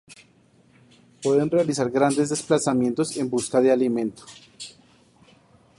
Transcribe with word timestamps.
Pueden 1.21 1.51
realizar 1.51 1.91
grandes 1.91 2.29
desplazamientos 2.29 3.17
en 3.17 3.29
busca 3.29 3.61
de 3.61 3.71
alimento. 3.71 4.23